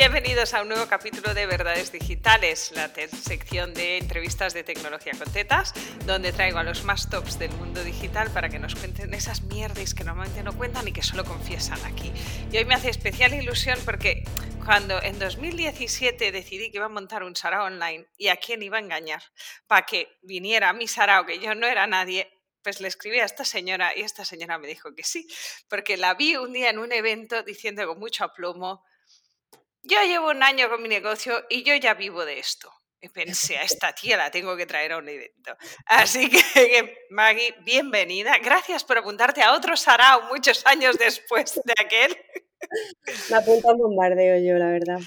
[0.00, 5.30] Bienvenidos a un nuevo capítulo de Verdades Digitales, la sección de entrevistas de tecnología con
[5.30, 5.74] tetas,
[6.06, 9.92] donde traigo a los más tops del mundo digital para que nos cuenten esas mierdas
[9.92, 12.10] que normalmente no cuentan y que solo confiesan aquí.
[12.50, 14.24] Y hoy me hace especial ilusión porque
[14.64, 18.78] cuando en 2017 decidí que iba a montar un sarao online y a quién iba
[18.78, 19.22] a engañar
[19.66, 22.26] para que viniera mi sarao, que yo no era nadie,
[22.62, 25.28] pues le escribí a esta señora y esta señora me dijo que sí,
[25.68, 28.82] porque la vi un día en un evento diciendo con mucho aplomo,
[29.82, 32.72] yo llevo un año con mi negocio y yo ya vivo de esto.
[33.02, 35.56] Y pensé, a esta tía la tengo que traer a un evento.
[35.86, 38.36] Así que, Maggie, bienvenida.
[38.38, 42.16] Gracias por apuntarte a otro sarao muchos años después de aquel.
[43.30, 45.00] Me apunto a bombardeo yo, la verdad.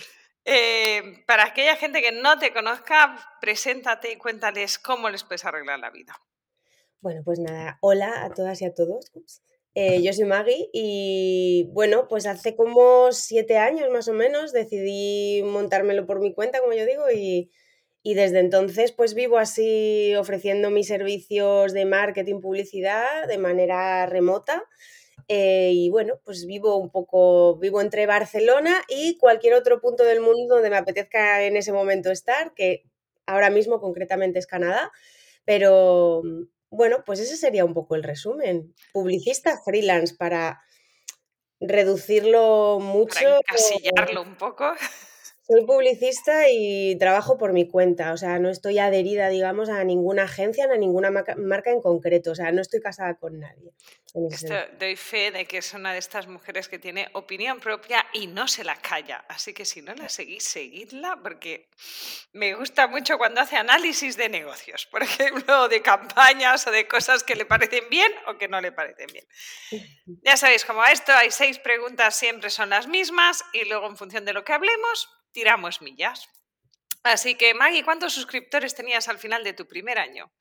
[0.45, 5.79] Eh, para aquella gente que no te conozca, preséntate y cuéntales cómo les puedes arreglar
[5.79, 6.19] la vida.
[6.99, 9.11] Bueno, pues nada, hola a todas y a todos.
[9.75, 15.41] Eh, yo soy Maggie y bueno, pues hace como siete años más o menos decidí
[15.43, 17.49] montármelo por mi cuenta, como yo digo, y,
[18.03, 24.63] desde entonces pues vivo así ofreciendo mis servicios de marketing, publicidad de manera remota.
[25.29, 30.19] Eh, y bueno, pues vivo un poco, vivo entre Barcelona y cualquier otro punto del
[30.21, 32.83] mundo donde me apetezca en ese momento estar, que
[33.25, 34.91] ahora mismo concretamente es Canadá,
[35.45, 36.23] pero,
[36.73, 38.73] bueno, pues ese sería un poco el resumen.
[38.93, 40.61] Publicista freelance para
[41.59, 43.19] reducirlo mucho.
[43.19, 44.73] Para encasillarlo un poco.
[45.45, 50.23] Soy publicista y trabajo por mi cuenta, o sea, no estoy adherida, digamos, a ninguna
[50.23, 53.73] agencia, ni a ninguna marca en concreto, o sea, no estoy casada con nadie.
[54.31, 58.27] Esto doy fe de que es una de estas mujeres que tiene opinión propia y
[58.27, 61.67] no se la calla, así que si no la seguís, seguidla, porque
[62.31, 67.23] me gusta mucho cuando hace análisis de negocios, por ejemplo, de campañas o de cosas
[67.23, 69.25] que le parecen bien o que no le parecen bien.
[70.25, 73.97] Ya sabéis, como a esto hay seis preguntas, siempre son las mismas y luego en
[73.97, 76.29] función de lo que hablemos, tiramos millas.
[77.03, 80.31] Así que, Maggie, ¿cuántos suscriptores tenías al final de tu primer año?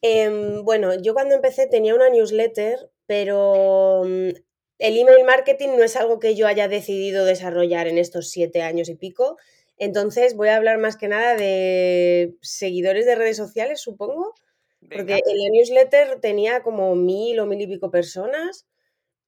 [0.00, 4.30] Em, bueno, yo cuando empecé tenía una newsletter, pero mm,
[4.78, 8.88] el email marketing no es algo que yo haya decidido desarrollar en estos siete años
[8.88, 9.36] y pico.
[9.76, 14.34] Entonces voy a hablar más que nada de seguidores de redes sociales, supongo.
[14.80, 18.66] Porque en la newsletter tenía como mil o mil y pico personas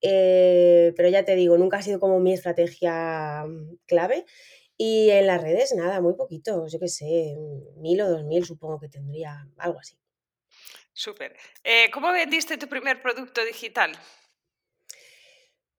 [0.09, 4.25] eh, pero ya te digo, nunca ha sido como mi estrategia mm, clave.
[4.79, 7.35] Y en las redes, nada, muy poquito, yo qué sé,
[7.77, 9.99] mil o dos mil supongo que tendría, algo así.
[10.93, 11.37] Súper.
[11.65, 13.93] Eh, ¿Cómo vendiste tu primer producto digital?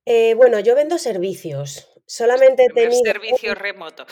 [0.04, 1.88] Eh, bueno, yo vendo servicios.
[2.06, 3.02] Solamente he tenido.
[3.04, 4.06] Servicio remoto.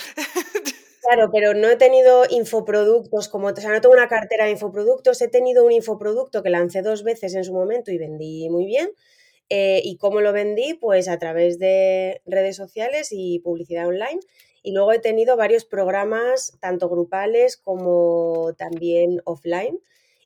[1.01, 5.21] Claro, pero no he tenido infoproductos como, o sea, no tengo una cartera de infoproductos,
[5.23, 8.91] he tenido un infoproducto que lancé dos veces en su momento y vendí muy bien,
[9.49, 10.75] eh, ¿Y cómo lo vendí?
[10.75, 14.21] Pues a través de redes sociales y publicidad online.
[14.63, 19.79] Y luego he tenido varios programas, tanto grupales como también offline.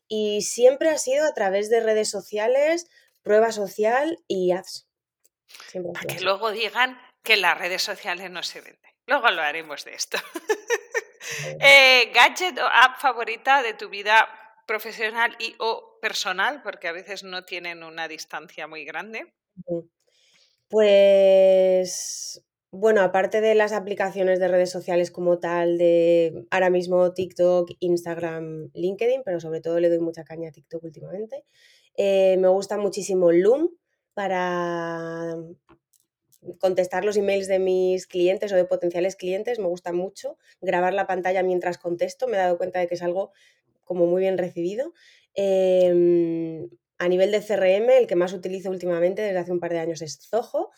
[0.07, 2.87] Y siempre ha sido a través de redes sociales,
[3.21, 4.87] prueba social y ads.
[5.93, 8.91] Para que luego digan que las redes sociales no se venden.
[9.05, 10.17] Luego hablaremos de esto.
[11.59, 14.27] eh, ¿Gadget o app favorita de tu vida
[14.67, 19.33] profesional y o personal, porque a veces no tienen una distancia muy grande?
[20.67, 27.69] Pues bueno, aparte de las aplicaciones de redes sociales como tal, de ahora mismo TikTok,
[27.79, 31.43] Instagram, LinkedIn, pero sobre todo le doy mucha caña a TikTok últimamente,
[31.97, 33.69] eh, me gusta muchísimo Loom
[34.13, 35.35] para
[36.59, 41.07] contestar los emails de mis clientes o de potenciales clientes, me gusta mucho grabar la
[41.07, 43.31] pantalla mientras contesto, me he dado cuenta de que es algo
[43.91, 44.93] como muy bien recibido.
[45.33, 49.79] Em, a nivel de CRM, el que más utilizo últimamente desde hace un par de
[49.79, 50.69] años es Zoho.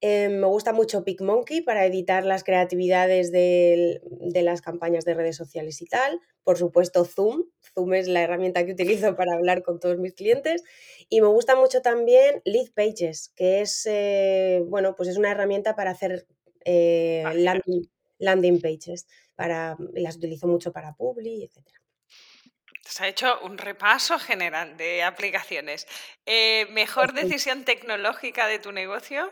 [0.00, 4.00] Em, me gusta mucho PicMonkey para editar las creatividades de,
[4.34, 6.20] las campañas de redes sociales y tal.
[6.44, 7.46] Por supuesto, Zoom.
[7.74, 10.62] Zoom es la herramienta que utilizo para hablar con todos mis clientes.
[11.08, 15.74] Y me gusta mucho también Lead Pages, que es, eh, bueno, pues es una herramienta
[15.74, 16.28] para hacer
[16.64, 19.08] eh, landing, landing, pages.
[19.34, 21.83] Para, las utilizo mucho para Publi, etcétera.
[22.86, 25.86] Se ha hecho un repaso general de aplicaciones.
[26.26, 29.30] Eh, ¿Mejor decisión tecnológica de tu negocio?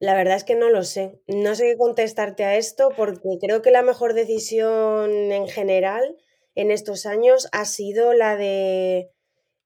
[0.00, 1.20] La verdad es que no lo sé.
[1.26, 6.16] No sé qué contestarte a esto porque creo que la mejor decisión en general
[6.54, 9.10] en estos años ha sido la de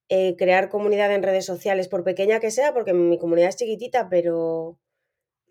[0.09, 4.07] eh, crear comunidad en redes sociales, por pequeña que sea, porque mi comunidad es chiquitita,
[4.09, 4.79] pero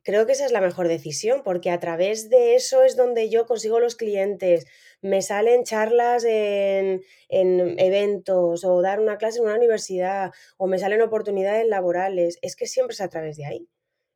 [0.03, 3.47] creo que esa es la mejor decisión, porque a través de eso es donde yo
[3.47, 4.67] consigo los clientes,
[5.01, 11.03] me salen charlas en, eventos o dar una clase en una universidad o me salen
[11.03, 13.69] oportunidades laborales, es que siempre es a través de ahí.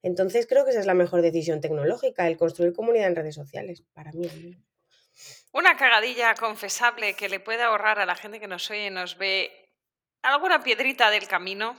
[0.03, 3.85] Entonces creo que esa es la mejor decisión tecnológica, el construir comunidad en redes sociales,
[3.93, 4.29] para mí.
[5.53, 9.19] Una cagadilla confesable que le pueda ahorrar a la gente que nos oye y nos
[9.19, 9.51] ve
[10.23, 11.77] alguna piedrita del camino.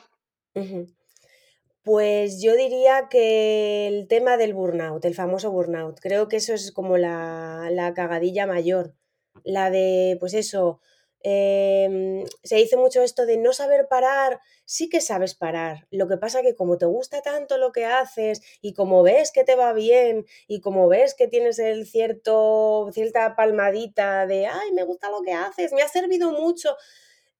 [1.83, 6.71] Pues yo diría que el tema del burnout, el famoso burnout, creo que eso es
[6.71, 8.95] como la, la cagadilla mayor.
[9.43, 10.79] La de, pues eso,
[11.21, 15.85] em, se dice mucho esto de no saber parar, sí que sabes parar.
[15.91, 19.43] Lo que pasa que como te gusta tanto lo que haces y como ves que
[19.43, 24.83] te va bien y como ves que tienes el cierto, cierta palmadita de, ay, me
[24.83, 26.77] gusta lo que haces, me ha servido mucho,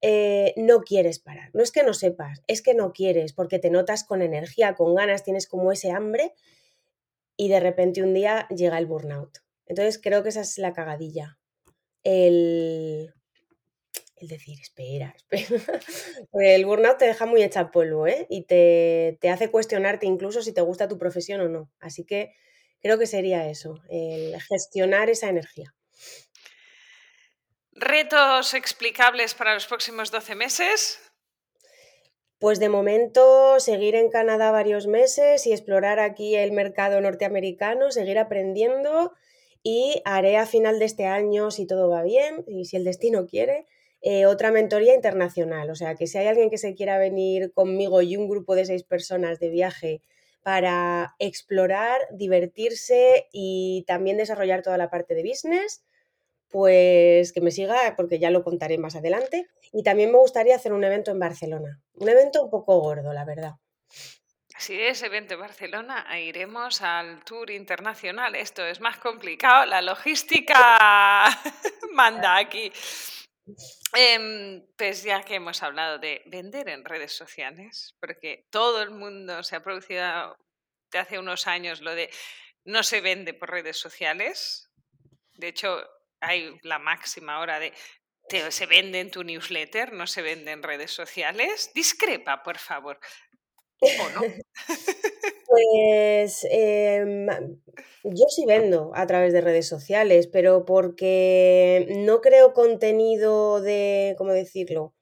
[0.05, 1.49] eh, no quieres parar.
[1.53, 4.93] No es que no sepas, es que no quieres, porque te notas con energía, con
[4.95, 6.33] ganas, tienes como ese hambre
[7.37, 9.37] y de repente un día llega el burnout.
[9.65, 11.39] Entonces creo que esa es la cagadilla.
[12.03, 13.13] El,
[14.17, 15.61] el decir, espera, espera.
[16.33, 18.27] el burnout te deja muy hecha polvo, ¿eh?
[18.29, 21.71] Y te, te, hace cuestionarte incluso si te gusta tu profesión o no.
[21.79, 22.33] Así que
[22.81, 25.73] creo que sería eso, el gestionar esa energía.
[27.75, 30.99] ¿Retos explicables para los próximos 12 meses?
[32.37, 38.19] Pues de momento seguir en Canadá varios meses y explorar aquí el mercado norteamericano, seguir
[38.19, 39.13] aprendiendo
[39.63, 43.25] y haré a final de este año, si todo va bien y si el destino
[43.25, 43.65] quiere,
[44.01, 45.71] eh, otra mentoría internacional.
[45.71, 48.65] O sea que si hay alguien que se quiera venir conmigo y un grupo de
[48.65, 50.01] seis personas de viaje
[50.43, 55.83] para explorar, divertirse y también desarrollar toda la parte de business,
[56.53, 59.49] pues que me siga porque ya lo contaré más adelante.
[59.71, 63.25] Y también me gustaría hacer un evento en Barcelona, un evento un poco gordo, la
[63.25, 63.53] verdad.
[64.55, 68.35] Si es evento en Barcelona, iremos al tour internacional.
[68.35, 71.27] Esto es más complicado, la logística
[71.91, 72.71] manda aquí.
[73.95, 79.41] Em, pues ya que hemos hablado de vender en redes sociales, porque todo el mundo
[79.41, 80.37] se ha producido
[80.91, 82.11] de hace unos años lo de
[82.63, 84.69] no se vende por redes sociales.
[85.33, 85.83] De hecho,
[86.23, 87.73] hay la máxima hora de
[88.49, 91.71] se vende en tu newsletter, no se vende en redes sociales.
[91.75, 92.99] Discrepa, por favor.
[93.79, 94.21] ¿O no?
[95.45, 97.27] Pues em,
[98.03, 104.33] yo sí vendo a través de redes sociales, pero porque no creo contenido de, ¿cómo
[104.33, 104.95] decirlo?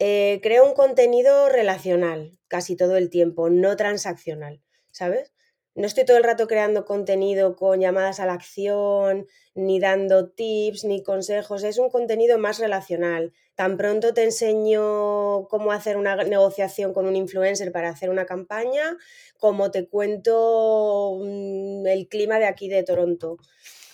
[0.00, 4.60] Eh, creo un contenido relacional casi todo el tiempo, no transaccional,
[4.90, 5.32] ¿sabes?
[5.74, 10.84] No estoy todo el rato creando contenido con llamadas a la acción, ni dando tips,
[10.84, 13.32] ni consejos, es un contenido más relacional.
[13.56, 18.96] Tan pronto te enseño cómo hacer una negociación con un influencer para hacer una campaña,
[19.38, 23.38] como te cuento mm, el clima de aquí de Toronto,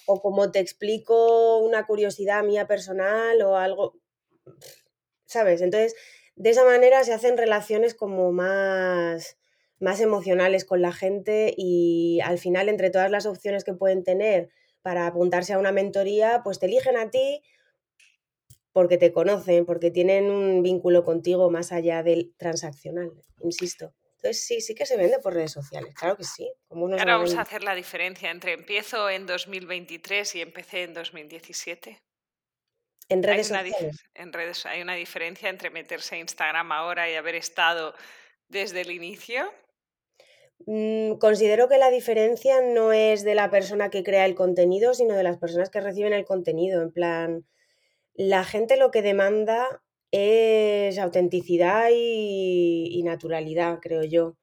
[0.05, 3.95] o como te explico una curiosidad mía personal o algo,
[5.25, 5.63] ¿sabes?
[5.63, 5.95] Entonces,
[6.37, 9.40] de esa manera se hacen relaciones como más
[9.81, 14.51] más emocionales con la gente y al final entre todas las opciones que pueden tener
[14.83, 17.43] para apuntarse a una mentoría, pues te eligen a ti
[18.73, 23.11] porque te conocen, porque tienen un vínculo contigo más allá del transaccional,
[23.43, 23.95] insisto.
[24.17, 26.53] Entonces sí, sí que se vende por redes sociales, claro que sí.
[26.69, 31.99] Ahora vamos a hacer la diferencia entre empiezo en 2023 y empecé en 2017.
[33.09, 34.05] En redes sociales.
[34.15, 37.95] En redes hay una diferencia entre meterse a Instagram ahora y haber estado
[38.49, 39.51] desde el inicio.
[40.67, 45.15] Mm, considero que la diferencia no es de la persona que crea el contenido, sino
[45.15, 46.83] de las personas que reciben el contenido.
[46.83, 47.47] En plan,
[48.15, 54.37] la gente lo que demanda es autenticidad y, naturalidad, creo yo.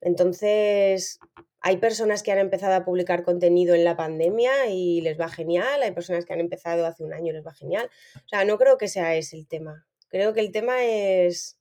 [0.00, 1.18] Entonces,
[1.60, 5.82] hay personas que han empezado a publicar contenido en la pandemia y les va genial,
[5.82, 7.90] hay personas que han empezado hace un año y les va genial.
[8.16, 9.86] O sea, no creo que sea ese el tema.
[10.08, 11.58] Creo que el tema es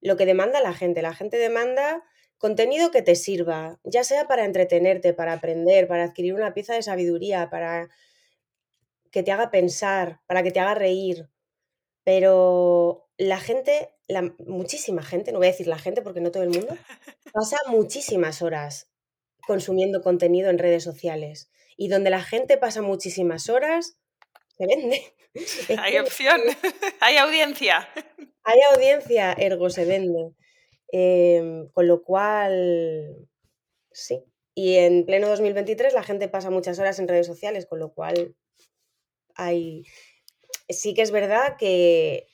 [0.00, 1.02] lo que demanda la gente.
[1.02, 2.02] La gente demanda
[2.42, 6.82] Contenido que te sirva, ya sea para entretenerte, para aprender, para adquirir una pieza de
[6.82, 7.88] sabiduría, para
[9.12, 11.30] que te haga pensar, para que te haga reír.
[12.02, 16.42] Pero la gente, la, muchísima gente, no voy a decir la gente porque no todo
[16.42, 16.76] el mundo,
[17.32, 18.90] pasa muchísimas horas
[19.46, 21.48] consumiendo contenido en redes sociales.
[21.76, 23.98] Y donde la gente pasa muchísimas horas,
[24.58, 25.00] se vende.
[25.80, 26.40] Hay opción,
[27.00, 27.88] hay audiencia.
[28.42, 30.34] Hay audiencia, ergo se vende.
[30.92, 33.28] Em, con lo cual,
[33.92, 34.24] sí.
[34.54, 38.36] Y en pleno 2023 la gente pasa muchas horas en redes sociales, con lo cual
[39.34, 39.84] hay...
[40.68, 42.26] Sí que es verdad que,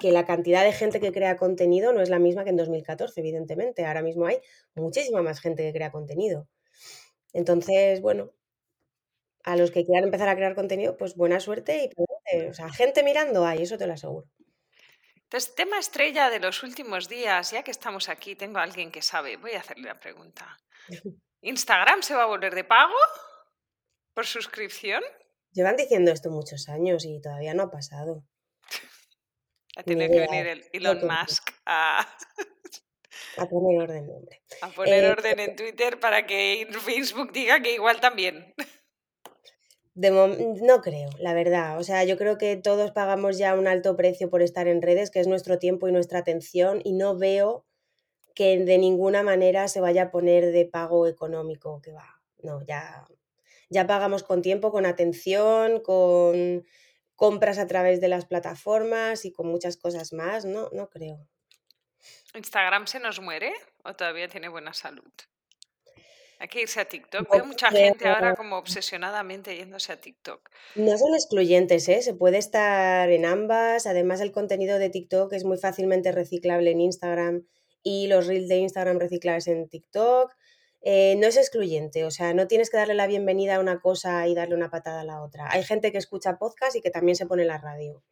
[0.00, 3.20] que la cantidad de gente que crea contenido no es la misma que en 2014,
[3.20, 3.84] evidentemente.
[3.86, 4.38] Ahora mismo hay
[4.74, 6.48] muchísima más gente que crea contenido.
[7.32, 8.32] Entonces, bueno,
[9.44, 13.02] a los que quieran empezar a crear contenido, pues buena suerte y o sea, gente
[13.02, 14.28] mirando hay, eso te lo aseguro.
[15.30, 19.00] Entonces, tema estrella de los últimos días, ya que estamos aquí, tengo a alguien que
[19.00, 20.58] sabe, voy a hacerle la pregunta.
[21.42, 22.96] ¿Instagram se va a volver de pago
[24.12, 25.04] por suscripción?
[25.52, 28.24] Llevan diciendo esto muchos años y todavía no ha pasado.
[29.76, 32.00] A tener que venir el Elon Musk a...
[33.36, 34.42] a poner orden, hombre.
[34.62, 38.52] A poner eh, orden en Twitter para que Facebook diga que igual también.
[40.08, 41.78] No creo, la verdad.
[41.78, 45.10] O sea, yo creo que todos pagamos ya un alto precio por estar en redes,
[45.10, 47.66] que es nuestro tiempo y nuestra atención, y no veo
[48.34, 52.20] que de ninguna manera se vaya a poner de pago económico, que va.
[52.42, 53.04] No, ya,
[53.68, 56.64] ya pagamos con tiempo, con atención, con
[57.16, 61.28] compras a través de las plataformas y con muchas cosas más, no, no creo.
[62.34, 63.52] ¿Instagram se nos muere
[63.84, 65.12] o todavía tiene buena salud?
[66.40, 67.30] Hay que irse a TikTok.
[67.30, 70.48] Veo mucha gente ahora como obsesionadamente yéndose a TikTok.
[70.74, 72.00] No son excluyentes, ¿eh?
[72.00, 73.86] Se puede estar en ambas.
[73.86, 77.46] Además, el contenido de TikTok es muy fácilmente reciclable en Instagram
[77.82, 80.34] y los reels de Instagram reciclables en TikTok.
[80.80, 84.26] Eh, no es excluyente, o sea, no tienes que darle la bienvenida a una cosa
[84.26, 85.46] y darle una patada a la otra.
[85.50, 88.02] Hay gente que escucha podcast y que también se pone la radio.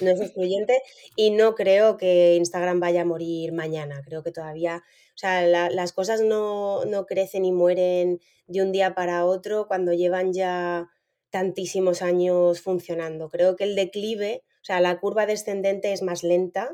[0.00, 0.82] No es excluyente
[1.16, 4.02] y no creo que Instagram vaya a morir mañana.
[4.04, 4.82] Creo que todavía,
[5.14, 10.32] o sea, las cosas no, crecen y mueren de un día para otro cuando llevan
[10.32, 10.88] ya
[11.30, 13.28] tantísimos años funcionando.
[13.28, 16.70] Creo que el declive, o sea, la curva descendente es más lenta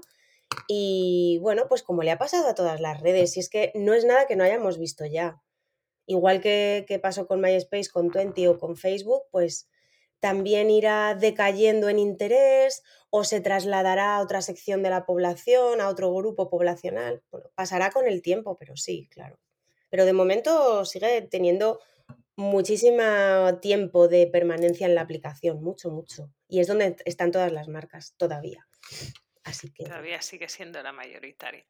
[0.69, 3.95] y bueno, pues como le ha pasado a todas las redes, y es que no
[3.95, 5.41] es nada que no hayamos visto ya.
[6.07, 9.69] Igual que, que pasó con MySpace, con Twenty o con Facebook, pues
[10.23, 15.89] también irá decayendo en interés o se trasladará a otra sección de la población, a
[15.89, 17.25] otro grupo poblacional.
[17.33, 19.41] Bueno, pasará con el tiempo, pero sí, claro.
[19.91, 21.81] Pero de momento sigue teniendo
[22.37, 23.03] muchísimo
[23.61, 26.31] tiempo de permanencia en la aplicación, mucho, mucho.
[26.47, 28.69] Y es donde están todas las marcas todavía.
[29.45, 29.85] Así que...
[29.85, 31.65] Todavía sigue siendo la mayoritaria.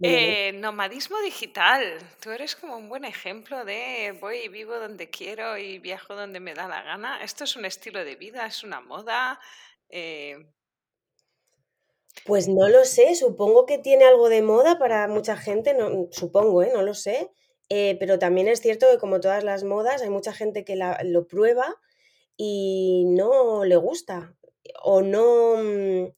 [0.00, 1.98] Eh, nomadismo digital.
[2.20, 6.40] Tú eres como un buen ejemplo de voy y vivo donde quiero y viajo donde
[6.40, 7.22] me da la gana.
[7.22, 8.46] ¿Esto es un estilo de vida?
[8.46, 9.38] ¿Es una moda?
[9.88, 10.36] Eh,
[12.24, 16.62] pues no lo sé, supongo que tiene algo de moda para mucha gente, no, supongo,
[16.62, 16.70] ¿eh?
[16.72, 17.30] no lo sé.
[17.68, 21.80] pero también es cierto que como todas las modas, hay mucha gente que lo prueba
[22.36, 24.34] y no le gusta
[24.82, 26.12] o no mm,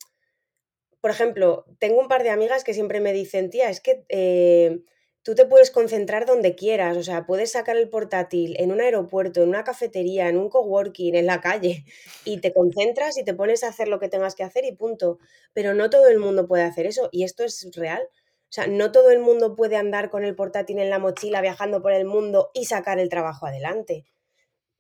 [1.05, 4.81] por ejemplo, tengo un par de amigas que siempre me dicen, tía, es que eh,
[5.23, 9.43] tú te puedes concentrar donde quieras, o sea, puedes sacar el portátil en un aeropuerto,
[9.43, 11.85] en una cafetería, en un coworking, en la calle,
[12.25, 15.19] y te concentras y te pones a hacer lo que tengas que hacer y punto.
[15.53, 18.01] Pero no todo el mundo puede hacer eso, y esto es real.
[18.45, 21.83] O sea, no todo el mundo puede andar con el portátil en la mochila viajando
[21.83, 24.07] por el mundo y sacar el trabajo adelante.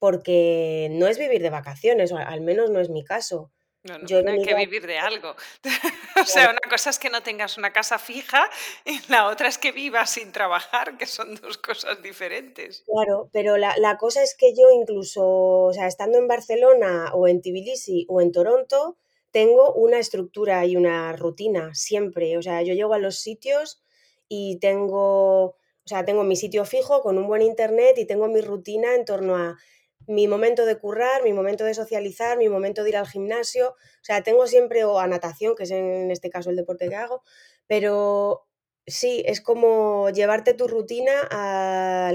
[0.00, 3.53] Porque no es vivir de vacaciones, o al menos no es mi caso.
[3.84, 5.36] No, no, hay que vivir de algo.
[6.20, 8.48] o sea, una cosa es que no tengas una casa fija
[8.86, 12.84] y la otra es que vivas sin trabajar, que son dos cosas diferentes.
[12.86, 17.28] Claro, pero la, la cosa es que yo incluso, o sea, estando en Barcelona o
[17.28, 18.96] en Tbilisi o en Toronto,
[19.30, 22.38] tengo una estructura y una rutina siempre.
[22.38, 23.82] O sea, yo llego a los sitios
[24.28, 28.40] y tengo, o sea, tengo mi sitio fijo con un buen internet y tengo mi
[28.40, 29.58] rutina en torno a
[30.06, 33.70] mi momento de currar, mi momento de socializar, mi momento de ir al gimnasio.
[33.70, 36.96] O sea, tengo siempre, o a natación, que es en este caso el deporte que
[36.96, 37.22] hago,
[37.66, 38.46] pero
[38.86, 42.12] sí, es como llevarte tu rutina a,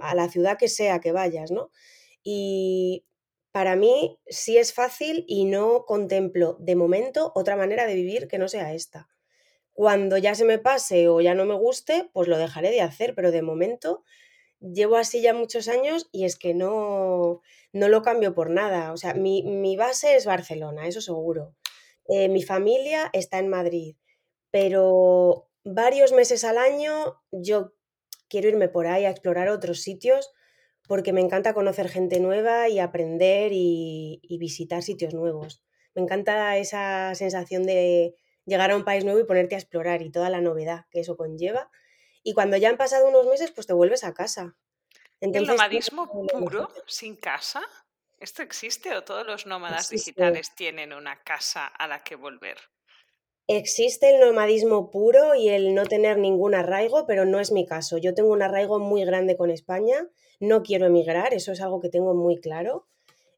[0.00, 1.70] a la ciudad que sea que vayas, ¿no?
[2.22, 3.04] Y
[3.52, 8.38] para mí sí es fácil y no contemplo de momento otra manera de vivir que
[8.38, 9.08] no sea esta.
[9.72, 13.14] Cuando ya se me pase o ya no me guste, pues lo dejaré de hacer,
[13.14, 14.04] pero de momento
[14.60, 17.40] llevo así ya muchos años y es que no,
[17.72, 18.92] no lo cambio por nada.
[18.92, 21.54] O sea, mi, base es Barcelona, eso seguro.
[22.08, 23.96] Eh, mi familia está en Madrid,
[24.50, 27.74] pero varios meses al año yo
[28.28, 30.32] quiero irme por ahí a explorar otros sitios
[30.88, 35.62] porque me encanta conocer gente nueva y aprender y visitar sitios nuevos.
[35.94, 40.10] Me encanta esa sensación de llegar a un país nuevo y ponerte a explorar y
[40.10, 41.70] toda la novedad que eso conlleva
[42.22, 44.56] y cuando ya han pasado unos meses, pues te vuelves a casa.
[45.20, 47.62] ¿El nomadismo puro, sin casa?
[48.18, 52.58] ¿Esto existe o todos los nómadas digitales tienen una casa a la que volver?
[53.46, 57.98] Existe el nomadismo puro y el no tener ningún arraigo, pero no es mi caso.
[57.98, 60.06] Yo tengo un arraigo muy grande con España,
[60.38, 62.86] no quiero emigrar, eso es algo que tengo muy claro.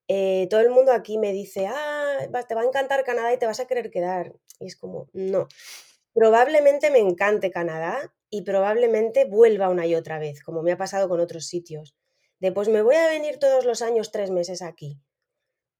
[0.08, 3.46] Eh, todo el mundo aquí me dice, ah, te va a encantar Canadá y te
[3.46, 4.34] vas a querer quedar.
[4.60, 5.48] Y es como, no.
[6.14, 11.08] Probablemente me encante Canadá y probablemente vuelva una y otra vez, como me ha pasado
[11.08, 11.94] con otros sitios.
[12.38, 14.98] De pues me voy a venir todos los años tres meses aquí.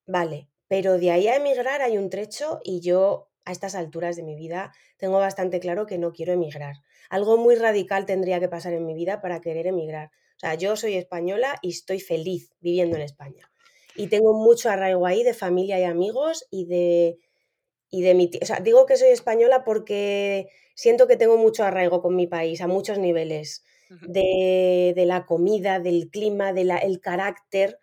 [0.07, 4.23] Vale, pero de ahí a emigrar hay un trecho y yo a estas alturas de
[4.23, 6.77] mi vida tengo bastante claro que no quiero emigrar.
[7.11, 10.11] Algo muy radical tendría que pasar en mi vida para querer emigrar.
[10.37, 13.51] O sea, yo soy española y estoy feliz viviendo en España.
[13.95, 17.19] Y tengo mucho arraigo ahí de familia y amigos y de,
[17.93, 18.31] y de mi...
[18.41, 22.61] O sea, digo que soy española porque siento que tengo mucho arraigo con mi país
[22.61, 23.65] a muchos niveles.
[24.09, 27.79] De, de, la comida, del clima, del el carácter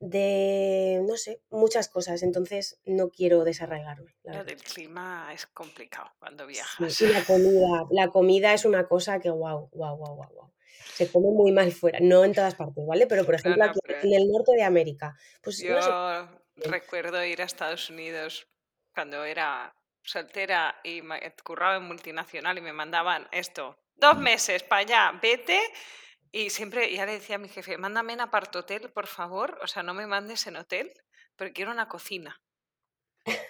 [0.00, 2.22] de, no sé, muchas cosas.
[2.22, 4.14] Entonces no quiero desarraigarme.
[4.24, 7.00] Lo del clima es complicado cuando viajas.
[7.00, 10.52] y la comida, la comida es una cosa que, wow, wow, wow, wow, wow.
[10.92, 13.06] Se come muy mal fuera, no en todas partes, ¿vale?
[13.06, 15.16] Pero por ejemplo aquí en el norte de América.
[15.42, 15.78] Pues, yo
[16.56, 18.46] recuerdo ir a Estados Unidos
[18.96, 21.02] cuando era soltera y
[21.44, 25.60] curraba en multinacional y me mandaban esto, dos meses para allá, vete
[26.32, 29.82] y siempre, ya le decía a mi jefe, mándame en apartotel, por favor, o sea,
[29.82, 30.90] no me mandes en hotel,
[31.36, 32.40] porque quiero una cocina.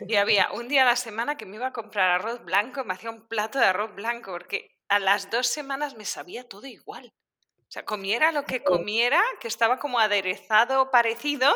[0.08, 2.94] Y había un día a la semana que me iba a comprar arroz blanco, me
[2.94, 7.12] hacía un plato de arroz blanco, porque a las dos semanas me sabía todo igual.
[7.58, 11.52] O sea, comiera lo que comiera, que estaba como aderezado, parecido,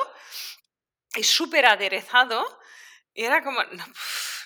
[1.17, 2.45] y súper aderezado,
[3.15, 3.85] y era como, no,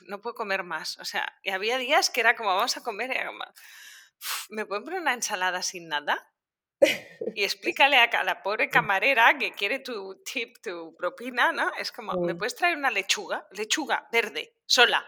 [0.06, 0.98] no, puedo comer más.
[0.98, 3.44] O sea, y había días que era como, vamos a comer, y era como,
[4.50, 6.30] ¿me pueden poner una ensalada sin nada?
[7.34, 11.72] y explícale a la pobre camarera que quiere tu tip, tu propina, ¿no?
[11.78, 13.46] Es como, ¿me puedes traer una lechuga?
[13.52, 15.04] Lechuga verde, sola.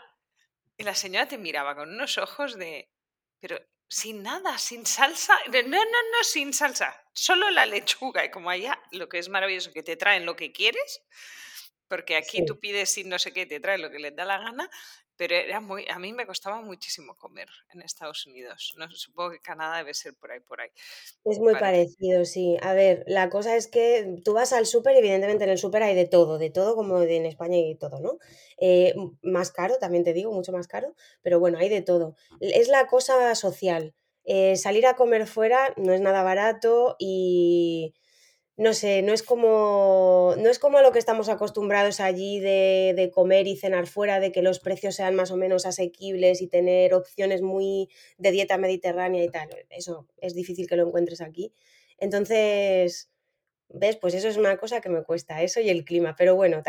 [0.76, 2.90] Y la señora te miraba con unos ojos de,
[3.40, 3.58] pero
[3.88, 5.34] sin nada, sin salsa.
[5.46, 8.24] No, no, no, sin salsa, solo la lechuga.
[8.24, 11.02] Y como allá, lo que es maravilloso, que te traen lo que quieres,
[11.88, 14.38] porque aquí tú pides sin no sé qué, te traen lo que les da la
[14.38, 14.68] gana,
[15.16, 18.74] pero era muy, a mí me costaba muchísimo comer en Estados Unidos.
[18.76, 20.68] No, supongo que Canadá debe ser por ahí, por ahí.
[21.24, 22.56] Es muy parecido, sí.
[22.60, 25.94] A ver, la cosa es que tú vas al súper, evidentemente en el súper hay
[25.94, 28.18] de todo, de todo como en España y todo, ¿no?
[28.58, 32.16] Eh, más caro, también te digo, mucho más caro, pero bueno, hay de todo.
[32.40, 33.94] Es la cosa social.
[34.24, 37.94] Eh, salir a comer fuera no es nada barato y
[38.56, 43.10] no sé, no es como, no es como lo que estamos acostumbrados allí de, de,
[43.10, 46.94] comer y cenar fuera, de que los precios sean más o menos asequibles y tener
[46.94, 49.50] opciones muy de dieta mediterránea y tal.
[49.68, 51.52] Eso es difícil que lo encuentres aquí.
[51.98, 53.10] Entonces,
[53.68, 53.96] ¿ves?
[53.96, 56.14] Pues eso es una cosa que me cuesta, eso y el clima.
[56.16, 56.62] Pero bueno,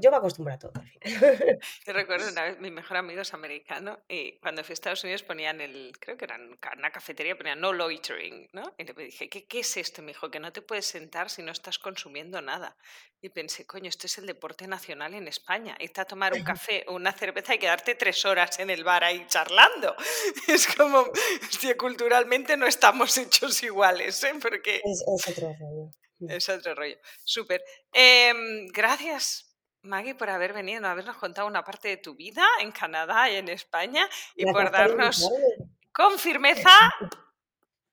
[0.00, 1.00] yo me acostumbro a todo al final.
[1.86, 5.22] Yo recuerdo una vez, mi mejor amigo es americano y cuando fui a Estados Unidos
[5.22, 6.38] ponían el, creo que era
[6.76, 8.74] una cafetería, ponían no loitering, ¿no?
[8.78, 10.02] Y le dije, ¿qué, qué es esto?
[10.02, 12.76] Me dijo, que no te puedes sentar si no estás consumiendo nada.
[13.22, 15.76] Y pensé, coño, esto es el deporte nacional en España.
[15.78, 19.04] Irte a tomar un café o una cerveza y quedarte tres horas en el bar
[19.04, 19.94] ahí charlando.
[20.48, 21.04] Es como,
[21.48, 24.34] hostia, culturalmente no estamos hechos iguales, ¿eh?
[24.40, 24.80] Porque...
[24.84, 25.90] Es, otro rollo.
[26.28, 26.98] Es otro rollo.
[27.24, 27.62] Súper.
[27.92, 29.49] Em, gracias
[29.82, 33.48] Maggie, por haber venido, habernos contado una parte de tu vida en Canadá y en
[33.48, 35.28] España y por darnos
[35.92, 36.70] con firmeza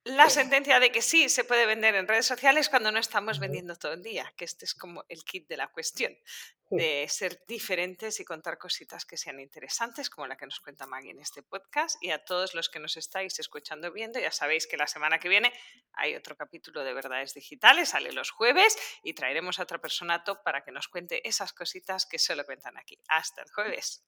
[0.08, 3.76] la sentencia de que sí se puede vender en redes sociales cuando no estamos vendiendo
[3.76, 6.16] todo el día, que este es como el kit de la cuestión,
[6.70, 11.12] de ser diferentes y contar cositas que sean interesantes, como la que nos cuenta Maggie
[11.12, 12.02] en este podcast.
[12.02, 15.30] Y a todos los que nos estáis escuchando viendo, ya sabéis que la semana que
[15.30, 15.52] viene
[15.94, 20.42] hay otro capítulo de Verdades Digitales, sale los jueves y traeremos a otra persona top
[20.44, 22.98] para que nos cuente esas cositas que solo cuentan aquí.
[23.08, 24.04] Hasta el jueves.